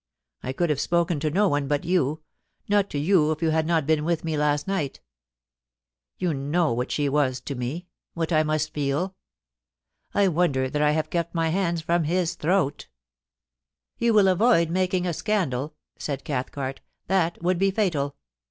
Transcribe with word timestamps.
I 0.41 0.51
could 0.51 0.71
have 0.71 0.79
spoken 0.79 1.19
to 1.19 1.29
no 1.29 1.47
one 1.47 1.67
but 1.67 1.83
you^not 1.83 2.89
to 2.89 2.97
you 2.97 3.31
if 3.31 3.43
you 3.43 3.51
had 3.51 3.67
not 3.67 3.85
been 3.85 4.03
with 4.03 4.23
me 4.23 4.35
last 4.35 4.67
night 4.67 4.99
You 6.17 6.33
know 6.33 6.73
what 6.73 6.91
she 6.91 7.07
was 7.07 7.39
to 7.41 7.53
me— 7.53 7.85
^what 8.17 8.35
I 8.35 8.41
must 8.41 8.73
feel. 8.73 9.15
I 10.15 10.27
wonder 10.27 10.71
that 10.71 10.81
I 10.81 10.89
have 10.93 11.11
kept 11.11 11.35
my 11.35 11.49
hands 11.49 11.81
from 11.83 12.05
his 12.05 12.33
throat' 12.33 12.87
'You 13.99 14.15
will 14.15 14.27
avoid 14.27 14.71
making 14.71 15.05
a 15.05 15.13
scandal,' 15.13 15.75
said 15.99 16.23
Cathcart;' 16.23 16.81
that 17.05 17.39
would 17.43 17.59
be 17.59 17.69
fatal. 17.69 18.15